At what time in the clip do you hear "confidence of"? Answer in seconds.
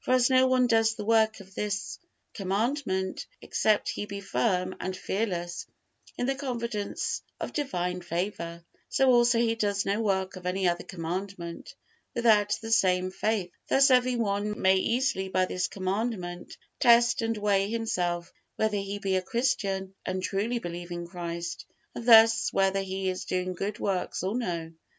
6.34-7.54